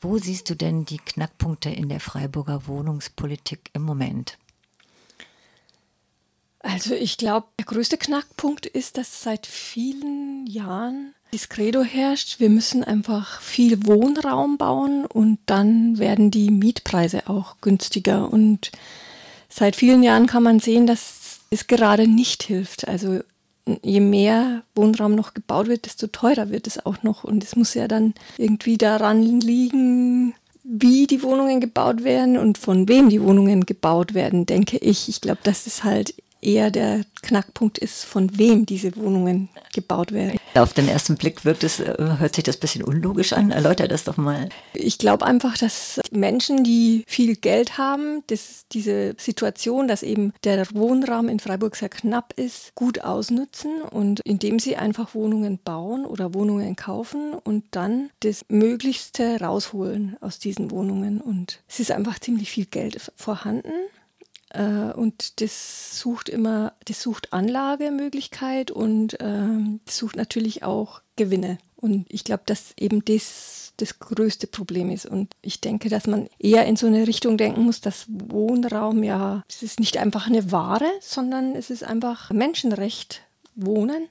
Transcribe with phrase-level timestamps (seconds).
[0.00, 4.38] Wo siehst du denn die Knackpunkte in der Freiburger Wohnungspolitik im Moment?
[6.60, 12.48] Also ich glaube, der größte Knackpunkt ist, dass seit vielen Jahren das Credo herrscht, wir
[12.48, 18.32] müssen einfach viel Wohnraum bauen und dann werden die Mietpreise auch günstiger.
[18.32, 18.72] Und
[19.48, 22.88] seit vielen Jahren kann man sehen, dass es gerade nicht hilft.
[22.88, 23.20] Also
[23.82, 27.24] je mehr Wohnraum noch gebaut wird, desto teurer wird es auch noch.
[27.24, 30.34] Und es muss ja dann irgendwie daran liegen,
[30.64, 35.08] wie die Wohnungen gebaut werden und von wem die Wohnungen gebaut werden, denke ich.
[35.08, 40.38] Ich glaube, das ist halt eher der Knackpunkt ist, von wem diese Wohnungen gebaut werden.
[40.54, 43.50] Auf den ersten Blick wirkt es, äh, hört sich das ein bisschen unlogisch an.
[43.50, 44.48] Erläuter das doch mal.
[44.72, 50.66] Ich glaube einfach, dass Menschen, die viel Geld haben, dass diese Situation, dass eben der
[50.72, 56.34] Wohnraum in Freiburg sehr knapp ist, gut ausnutzen und indem sie einfach Wohnungen bauen oder
[56.34, 61.20] Wohnungen kaufen und dann das Möglichste rausholen aus diesen Wohnungen.
[61.20, 63.72] Und es ist einfach ziemlich viel Geld vorhanden.
[64.58, 71.58] Äh, und das sucht immer, das sucht Anlagemöglichkeit und ähm, sucht natürlich auch Gewinne.
[71.76, 75.06] Und ich glaube, dass eben das das größte Problem ist.
[75.06, 79.44] Und ich denke, dass man eher in so eine Richtung denken muss, dass Wohnraum ja,
[79.48, 83.22] es ist nicht einfach eine Ware, sondern es ist einfach Menschenrecht,
[83.54, 84.06] Wohnen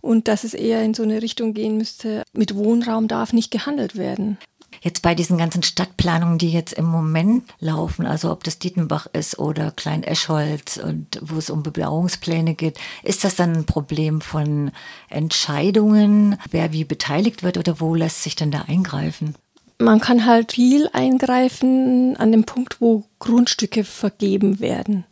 [0.00, 3.96] und dass es eher in so eine Richtung gehen müsste, mit Wohnraum darf nicht gehandelt
[3.96, 4.38] werden.
[4.80, 9.38] Jetzt bei diesen ganzen Stadtplanungen, die jetzt im Moment laufen, also ob das Dietenbach ist
[9.38, 14.70] oder Klein-Eschholz und wo es um Bebauungspläne geht, ist das dann ein Problem von
[15.08, 19.34] Entscheidungen, wer wie beteiligt wird oder wo lässt sich denn da eingreifen?
[19.78, 25.04] Man kann halt viel eingreifen an dem Punkt, wo Grundstücke vergeben werden.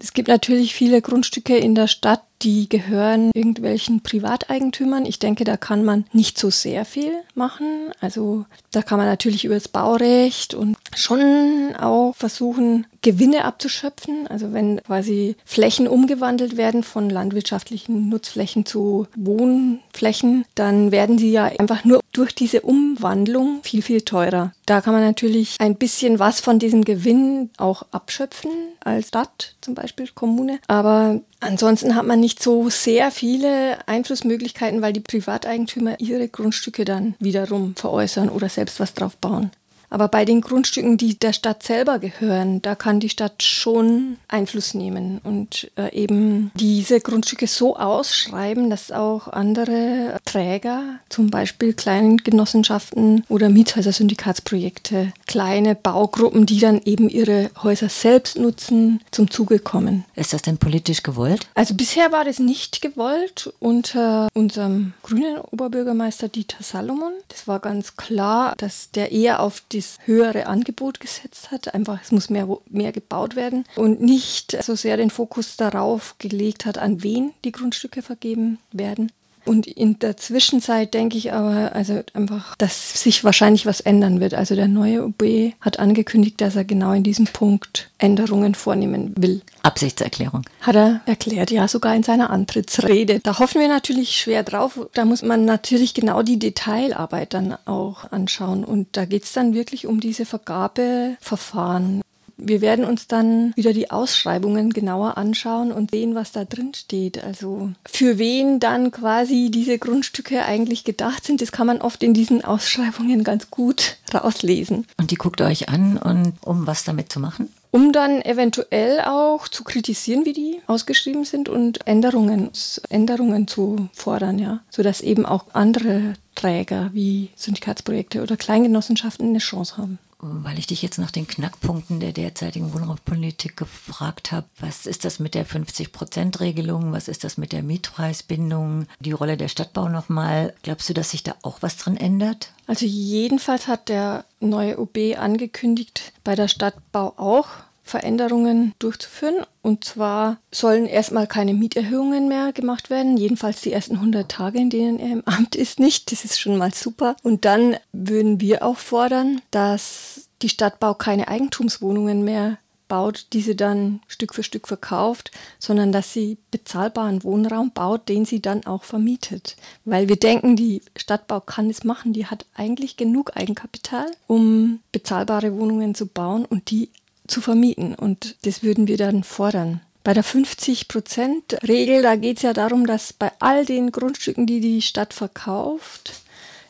[0.00, 5.06] Es gibt natürlich viele Grundstücke in der Stadt, die gehören irgendwelchen Privateigentümern.
[5.06, 7.90] Ich denke, da kann man nicht so sehr viel machen.
[8.00, 14.26] Also da kann man natürlich über das Baurecht und schon auch versuchen, Gewinne abzuschöpfen.
[14.28, 21.44] Also wenn quasi Flächen umgewandelt werden von landwirtschaftlichen Nutzflächen zu Wohnflächen, dann werden sie ja
[21.44, 24.52] einfach nur durch diese Umwandlung viel, viel teurer.
[24.66, 28.50] Da kann man natürlich ein bisschen was von diesem Gewinn auch abschöpfen
[28.80, 30.58] als Stadt, zum Beispiel Kommune.
[30.66, 37.14] Aber ansonsten hat man nicht so sehr viele Einflussmöglichkeiten, weil die Privateigentümer ihre Grundstücke dann
[37.18, 39.50] wiederum veräußern oder selbst was drauf bauen.
[39.90, 44.74] Aber bei den Grundstücken, die der Stadt selber gehören, da kann die Stadt schon Einfluss
[44.74, 53.24] nehmen und äh, eben diese Grundstücke so ausschreiben, dass auch andere Träger, zum Beispiel Kleingenossenschaften
[53.28, 60.04] oder Miethäuser-Syndikatsprojekte, kleine Baugruppen, die dann eben ihre Häuser selbst nutzen, zum Zuge kommen.
[60.14, 61.48] Ist das denn politisch gewollt?
[61.54, 67.12] Also bisher war das nicht gewollt unter unserem grünen Oberbürgermeister Dieter Salomon.
[67.28, 71.74] Das war ganz klar, dass der eher auf die das höhere Angebot gesetzt hat.
[71.74, 76.66] Einfach, es muss mehr, mehr gebaut werden und nicht so sehr den Fokus darauf gelegt
[76.66, 79.12] hat, an wen die Grundstücke vergeben werden.
[79.48, 84.34] Und in der Zwischenzeit denke ich aber, also einfach, dass sich wahrscheinlich was ändern wird.
[84.34, 89.40] Also der neue OB hat angekündigt, dass er genau in diesem Punkt Änderungen vornehmen will.
[89.62, 90.42] Absichtserklärung.
[90.60, 93.20] Hat er erklärt, ja, sogar in seiner Antrittsrede.
[93.20, 94.78] Da hoffen wir natürlich schwer drauf.
[94.92, 98.64] Da muss man natürlich genau die Detailarbeit dann auch anschauen.
[98.64, 102.02] Und da geht es dann wirklich um diese Vergabeverfahren.
[102.38, 107.22] Wir werden uns dann wieder die Ausschreibungen genauer anschauen und sehen, was da drin steht.
[107.22, 112.14] Also für wen dann quasi diese Grundstücke eigentlich gedacht sind, das kann man oft in
[112.14, 114.86] diesen Ausschreibungen ganz gut rauslesen.
[114.96, 117.50] Und die guckt euch an, und, um was damit zu machen?
[117.70, 122.50] um dann eventuell auch zu kritisieren, wie die ausgeschrieben sind und Änderungen,
[122.88, 129.76] Änderungen zu fordern, ja, sodass eben auch andere Träger wie Syndikatsprojekte oder Kleingenossenschaften eine Chance
[129.76, 134.46] haben weil ich dich jetzt nach den Knackpunkten der derzeitigen Wohnraumpolitik gefragt habe.
[134.58, 136.92] Was ist das mit der 50-Prozent-Regelung?
[136.92, 138.86] Was ist das mit der Mietpreisbindung?
[139.00, 140.54] Die Rolle der Stadtbau nochmal.
[140.62, 142.52] Glaubst du, dass sich da auch was dran ändert?
[142.66, 147.48] Also jedenfalls hat der neue OB angekündigt, bei der Stadtbau auch
[147.88, 149.44] Veränderungen durchzuführen.
[149.62, 154.70] Und zwar sollen erstmal keine Mieterhöhungen mehr gemacht werden, jedenfalls die ersten 100 Tage, in
[154.70, 156.12] denen er im Amt ist, nicht.
[156.12, 157.16] Das ist schon mal super.
[157.22, 162.58] Und dann würden wir auch fordern, dass die Stadtbau keine Eigentumswohnungen mehr
[162.88, 168.40] baut, diese dann Stück für Stück verkauft, sondern dass sie bezahlbaren Wohnraum baut, den sie
[168.40, 169.56] dann auch vermietet.
[169.84, 175.54] Weil wir denken, die Stadtbau kann es machen, die hat eigentlich genug Eigenkapital, um bezahlbare
[175.56, 176.88] Wohnungen zu bauen und die
[177.28, 177.94] zu vermieten.
[177.94, 179.80] Und das würden wir dann fordern.
[180.04, 184.82] Bei der 50-Prozent-Regel, da geht es ja darum, dass bei all den Grundstücken, die die
[184.82, 186.12] Stadt verkauft,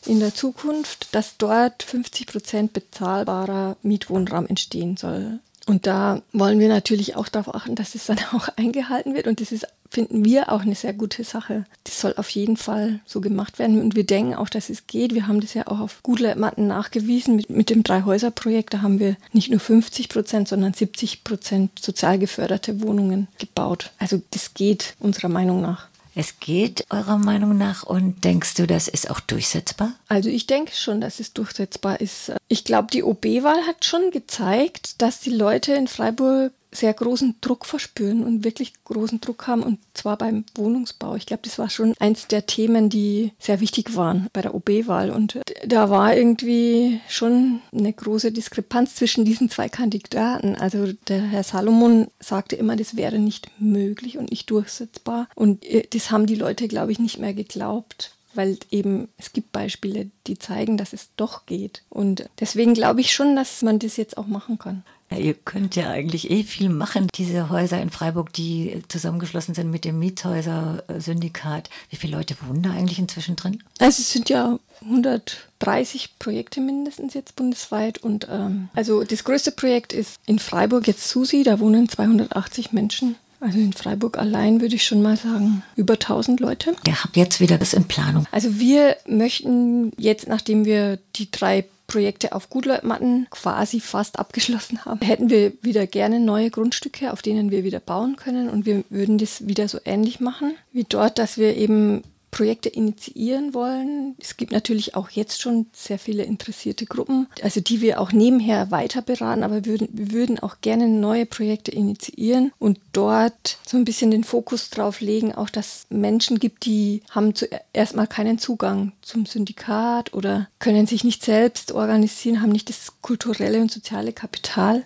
[0.06, 5.38] in der Zukunft, dass dort 50 Prozent bezahlbarer Mietwohnraum entstehen soll.
[5.66, 9.26] Und da wollen wir natürlich auch darauf achten, dass es dann auch eingehalten wird.
[9.26, 11.64] Und das ist, finden wir auch eine sehr gute Sache.
[11.84, 13.80] Das soll auf jeden Fall so gemacht werden.
[13.80, 15.14] Und wir denken auch, dass es geht.
[15.14, 17.36] Wir haben das ja auch auf Goodlab-Matten nachgewiesen.
[17.36, 22.18] Mit, mit dem Drei-Häuser-Projekt, da haben wir nicht nur 50 Prozent, sondern 70 Prozent sozial
[22.18, 23.92] geförderte Wohnungen gebaut.
[23.98, 25.88] Also das geht unserer Meinung nach.
[26.20, 29.92] Es geht eurer Meinung nach und denkst du, das ist auch durchsetzbar?
[30.08, 32.32] Also ich denke schon, dass es durchsetzbar ist.
[32.48, 37.66] Ich glaube, die OB-Wahl hat schon gezeigt, dass die Leute in Freiburg sehr großen Druck
[37.66, 41.16] verspüren und wirklich großen Druck haben und zwar beim Wohnungsbau.
[41.16, 45.10] Ich glaube, das war schon eins der Themen, die sehr wichtig waren bei der OB-Wahl
[45.10, 50.54] und da war irgendwie schon eine große Diskrepanz zwischen diesen zwei Kandidaten.
[50.56, 55.86] Also der Herr Salomon sagte immer, das wäre nicht möglich und nicht durchsetzbar und äh,
[55.90, 60.38] das haben die Leute, glaube ich, nicht mehr geglaubt weil eben es gibt Beispiele, die
[60.38, 61.82] zeigen, dass es doch geht.
[61.88, 64.84] Und deswegen glaube ich schon, dass man das jetzt auch machen kann.
[65.16, 67.08] Ihr könnt ja eigentlich eh viel machen.
[67.14, 71.70] Diese Häuser in Freiburg, die zusammengeschlossen sind mit dem Miethäuser-Syndikat.
[71.90, 73.62] Wie viele Leute wohnen da eigentlich inzwischen drin?
[73.78, 77.98] Also es sind ja 130 Projekte mindestens jetzt bundesweit.
[77.98, 83.16] Und ähm, also das größte Projekt ist in Freiburg jetzt Susi, da wohnen 280 Menschen.
[83.40, 86.74] Also in Freiburg allein würde ich schon mal sagen, über 1000 Leute.
[86.86, 88.26] Ihr habt jetzt wieder das in Planung.
[88.32, 95.00] Also wir möchten jetzt, nachdem wir die drei Projekte auf Gutleutmatten quasi fast abgeschlossen haben,
[95.00, 98.48] hätten wir wieder gerne neue Grundstücke, auf denen wir wieder bauen können.
[98.48, 103.54] Und wir würden das wieder so ähnlich machen wie dort, dass wir eben Projekte initiieren
[103.54, 104.14] wollen.
[104.20, 108.70] Es gibt natürlich auch jetzt schon sehr viele interessierte Gruppen, also die wir auch nebenher
[108.70, 113.76] weiter beraten, aber wir würden, wir würden auch gerne neue Projekte initiieren und dort so
[113.76, 118.38] ein bisschen den Fokus drauf legen, auch dass Menschen gibt, die haben zuerst mal keinen
[118.38, 124.12] Zugang zum Syndikat oder können sich nicht selbst organisieren, haben nicht das kulturelle und soziale
[124.12, 124.84] Kapital.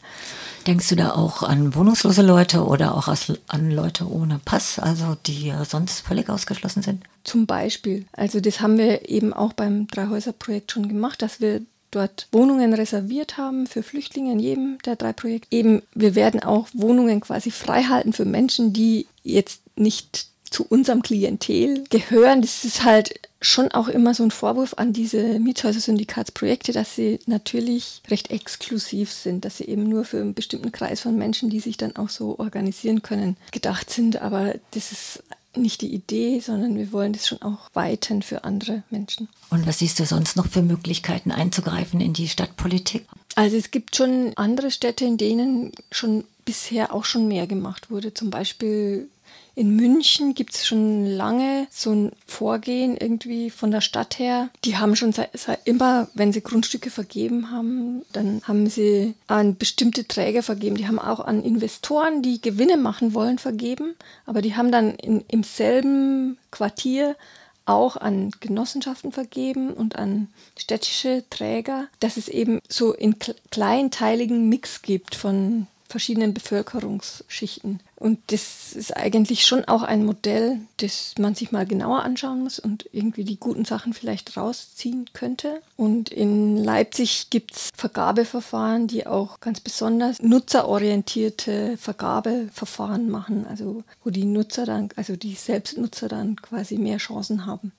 [0.67, 3.09] Denkst du da auch an wohnungslose Leute oder auch
[3.49, 7.05] an Leute ohne Pass, also die sonst völlig ausgeschlossen sind?
[7.25, 8.06] Zum Beispiel.
[8.12, 13.37] Also das haben wir eben auch beim Dreihäuser-Projekt schon gemacht, dass wir dort Wohnungen reserviert
[13.37, 15.49] haben für Flüchtlinge in jedem der drei Projekte.
[15.50, 21.84] Eben, wir werden auch Wohnungen quasi freihalten für Menschen, die jetzt nicht zu unserem Klientel
[21.90, 22.43] gehören.
[22.43, 28.02] Das ist halt schon auch immer so ein Vorwurf an diese Mietshäuser-Syndikatsprojekte, dass sie natürlich
[28.08, 31.76] recht exklusiv sind, dass sie eben nur für einen bestimmten Kreis von Menschen, die sich
[31.76, 34.22] dann auch so organisieren können, gedacht sind.
[34.22, 35.22] Aber das ist
[35.56, 39.28] nicht die Idee, sondern wir wollen das schon auch weiten für andere Menschen.
[39.50, 43.05] Und was siehst du sonst noch für Möglichkeiten einzugreifen in die Stadtpolitik?
[43.34, 48.14] Also es gibt schon andere Städte, in denen schon bisher auch schon mehr gemacht wurde.
[48.14, 49.08] Zum Beispiel
[49.54, 54.49] in München gibt es schon lange so ein Vorgehen irgendwie von der Stadt her.
[54.64, 59.56] Die haben schon seit, seit immer, wenn sie Grundstücke vergeben haben, dann haben sie an
[59.56, 60.76] bestimmte Träger vergeben.
[60.76, 63.94] Die haben auch an Investoren, die Gewinne machen wollen, vergeben.
[64.25, 67.16] Aber die haben dann in, im selben Quartier
[67.64, 70.28] auch an Genossenschaften vergeben und an
[70.58, 73.16] städtische Träger, dass es eben so in
[73.50, 77.81] kleinteiligen Mix gibt von verschiedenen Bevölkerungsschichten.
[78.02, 82.58] Und das ist eigentlich schon auch ein Modell, das man sich mal genauer anschauen muss
[82.58, 85.62] und irgendwie die guten Sachen vielleicht rausziehen könnte.
[85.76, 94.10] Und in Leipzig gibt es Vergabeverfahren, die auch ganz besonders nutzerorientierte Vergabeverfahren machen, also wo
[94.10, 97.70] die Nutzer dann, also die Selbstnutzer dann quasi mehr Chancen haben.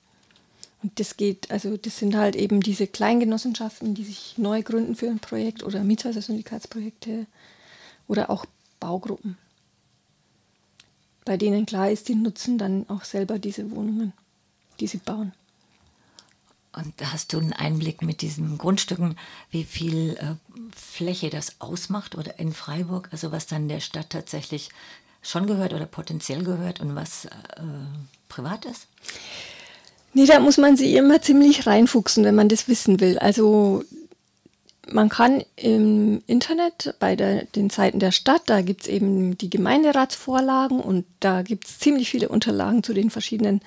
[0.82, 5.10] Und das geht, also das sind halt eben diese Kleingenossenschaften, die sich neu gründen für
[5.10, 7.26] ein Projekt oder Mietshäuser-Syndikatsprojekte
[8.08, 8.46] oder auch
[8.80, 9.36] Baugruppen,
[11.24, 14.12] bei denen klar ist, die nutzen dann auch selber diese Wohnungen,
[14.80, 15.32] die sie bauen.
[16.72, 19.16] Und hast du einen Einblick mit diesen Grundstücken,
[19.50, 20.34] wie viel äh,
[20.74, 24.70] Fläche das ausmacht oder in Freiburg, also was dann der Stadt tatsächlich
[25.22, 27.30] schon gehört oder potenziell gehört und was äh,
[28.28, 28.88] privat ist?
[30.14, 33.18] Nee, da muss man sich immer ziemlich reinfuchsen, wenn man das wissen will.
[33.18, 33.84] Also
[34.90, 39.50] man kann im Internet bei der, den Seiten der Stadt, da gibt es eben die
[39.50, 43.60] Gemeinderatsvorlagen und da gibt es ziemlich viele Unterlagen zu den verschiedenen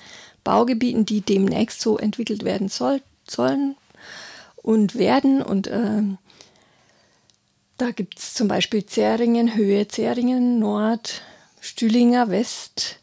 [0.44, 3.76] Baugebieten, die demnächst so entwickelt werden soll, sollen
[4.56, 5.42] und werden.
[5.42, 6.02] Und äh,
[7.76, 11.22] da gibt es zum Beispiel Zähringen, Höhe Zähringen, Nord,
[11.60, 12.97] Stühlinger, West,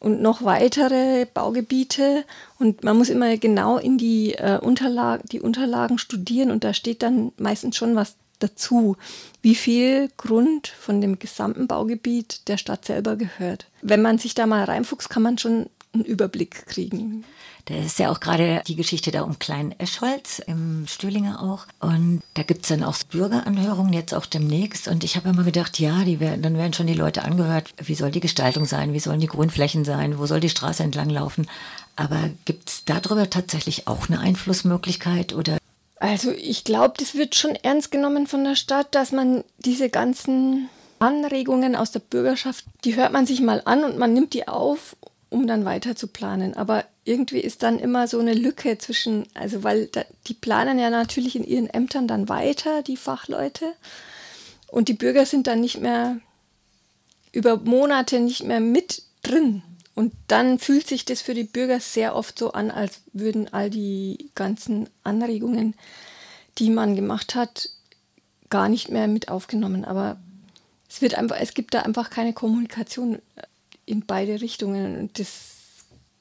[0.00, 2.24] und noch weitere Baugebiete.
[2.58, 7.02] Und man muss immer genau in die, äh, Unterlagen, die Unterlagen studieren und da steht
[7.02, 8.96] dann meistens schon was dazu,
[9.42, 13.66] wie viel Grund von dem gesamten Baugebiet der Stadt selber gehört.
[13.82, 15.66] Wenn man sich da mal reinfuchst, kann man schon
[15.98, 17.24] einen Überblick kriegen.
[17.66, 21.66] Da ist ja auch gerade die Geschichte da um Klein Eschholz im Stühlinger auch.
[21.80, 24.88] Und da gibt es dann auch Bürgeranhörungen jetzt auch demnächst.
[24.88, 27.94] Und ich habe immer gedacht, ja, die werden, dann werden schon die Leute angehört, wie
[27.94, 31.46] soll die Gestaltung sein, wie sollen die Grünflächen sein, wo soll die Straße entlang laufen.
[31.94, 35.58] Aber gibt es darüber tatsächlich auch eine Einflussmöglichkeit oder
[36.00, 40.68] also ich glaube, das wird schon ernst genommen von der Stadt, dass man diese ganzen
[41.00, 44.96] Anregungen aus der Bürgerschaft, die hört man sich mal an und man nimmt die auf,
[45.30, 46.56] um dann weiter zu planen.
[46.56, 50.90] Aber irgendwie ist dann immer so eine Lücke zwischen, also weil da, die planen ja
[50.90, 53.74] natürlich in ihren Ämtern dann weiter, die Fachleute,
[54.70, 56.20] und die Bürger sind dann nicht mehr
[57.32, 59.62] über Monate nicht mehr mit drin.
[59.94, 63.68] Und dann fühlt sich das für die Bürger sehr oft so an, als würden all
[63.70, 65.74] die ganzen Anregungen,
[66.58, 67.70] die man gemacht hat,
[68.50, 69.84] gar nicht mehr mit aufgenommen.
[69.84, 70.18] Aber
[70.88, 73.18] es wird einfach, es gibt da einfach keine Kommunikation
[73.88, 74.98] in beide Richtungen.
[74.98, 75.58] Und das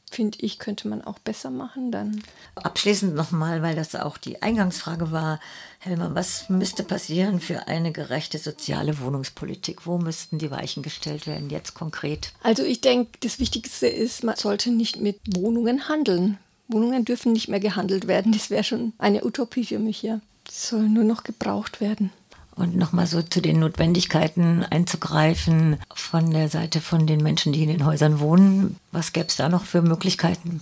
[0.09, 2.23] finde ich, könnte man auch besser machen dann.
[2.55, 5.39] Abschließend nochmal, weil das auch die Eingangsfrage war,
[5.79, 9.85] Helma, was müsste passieren für eine gerechte soziale Wohnungspolitik?
[9.85, 12.31] Wo müssten die Weichen gestellt werden, jetzt konkret?
[12.41, 16.37] Also ich denke, das Wichtigste ist, man sollte nicht mit Wohnungen handeln.
[16.67, 18.31] Wohnungen dürfen nicht mehr gehandelt werden.
[18.31, 20.19] Das wäre schon eine Utopie für mich, ja.
[20.45, 22.11] Das soll nur noch gebraucht werden
[22.57, 27.69] und nochmal so zu den Notwendigkeiten einzugreifen von der Seite von den Menschen, die in
[27.69, 28.77] den Häusern wohnen.
[28.91, 30.61] Was gäbe es da noch für Möglichkeiten?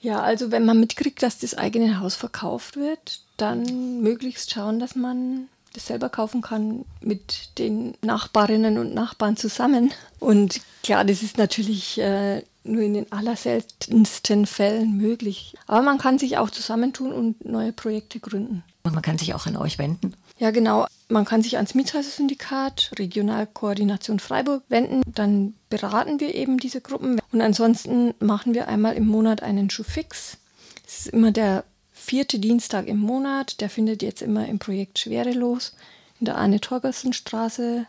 [0.00, 4.96] Ja, also wenn man mitkriegt, dass das eigene Haus verkauft wird, dann möglichst schauen, dass
[4.96, 9.92] man das selber kaufen kann mit den Nachbarinnen und Nachbarn zusammen.
[10.18, 15.54] Und klar, das ist natürlich äh, nur in den allerseltensten Fällen möglich.
[15.66, 18.62] Aber man kann sich auch zusammentun und neue Projekte gründen.
[18.82, 20.14] Und man kann sich auch an euch wenden?
[20.38, 20.86] Ja, genau.
[21.12, 25.02] Man kann sich ans Mietshäuser-Syndikat, Regionalkoordination Freiburg wenden.
[25.06, 27.20] Dann beraten wir eben diese Gruppen.
[27.32, 30.38] Und ansonsten machen wir einmal im Monat einen Schuhfix.
[30.86, 33.60] Es ist immer der vierte Dienstag im Monat.
[33.60, 35.76] Der findet jetzt immer im Projekt Schwerelos
[36.18, 37.84] in der Arne-Torgersen-Straße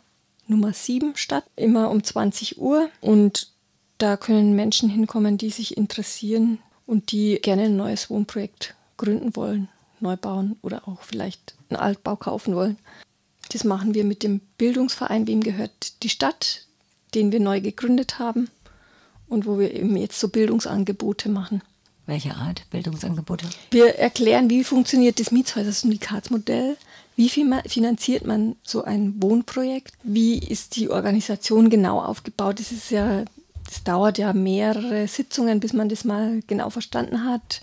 [0.48, 1.46] Nummer 7 statt.
[1.56, 2.90] Immer um 20 Uhr.
[3.00, 3.54] Und
[4.00, 9.70] da können Menschen hinkommen, die sich interessieren und die gerne ein neues Wohnprojekt gründen wollen,
[10.02, 12.78] neu bauen oder auch vielleicht einen Altbau kaufen wollen.
[13.54, 16.66] Das machen wir mit dem Bildungsverein, wem gehört die Stadt,
[17.14, 18.50] den wir neu gegründet haben
[19.28, 21.62] und wo wir eben jetzt so Bildungsangebote machen.
[22.08, 23.48] Welche Art Bildungsangebote?
[23.70, 26.78] Wir erklären, wie funktioniert das Mietshäuser-Syndikatsmodell,
[27.16, 32.60] wie finanziert man so ein Wohnprojekt, wie ist die Organisation genau aufgebaut.
[32.60, 33.24] Das ist ja,
[33.66, 37.62] das dauert ja mehrere Sitzungen, bis man das mal genau verstanden hat.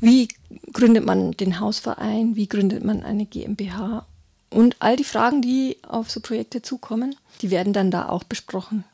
[0.00, 0.28] Wie
[0.72, 2.36] gründet man den Hausverein?
[2.36, 4.06] Wie gründet man eine GmbH?
[4.50, 8.84] Und all die Fragen, die auf so Projekte zukommen, die werden dann da auch besprochen.